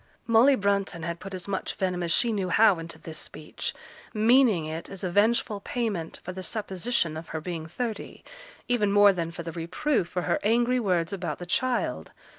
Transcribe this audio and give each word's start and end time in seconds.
Molly 0.25 0.55
Brunton 0.55 1.03
had 1.03 1.19
put 1.19 1.35
as 1.35 1.47
much 1.47 1.75
venom 1.75 2.01
as 2.01 2.11
she 2.11 2.31
knew 2.33 2.49
how 2.49 2.79
into 2.79 2.97
this 2.97 3.19
speech, 3.19 3.71
meaning 4.15 4.65
it 4.65 4.89
as 4.89 5.03
a 5.03 5.11
vengeful 5.11 5.59
payment 5.59 6.19
for 6.23 6.31
the 6.33 6.41
supposition 6.41 7.15
of 7.15 7.27
her 7.27 7.39
being 7.39 7.67
thirty, 7.67 8.23
even 8.67 8.91
more 8.91 9.13
than 9.13 9.29
for 9.29 9.43
the 9.43 9.51
reproof 9.51 10.09
for 10.09 10.23
her 10.23 10.39
angry 10.41 10.79
words 10.79 11.13
about 11.13 11.37
the 11.37 11.45
child. 11.45 12.09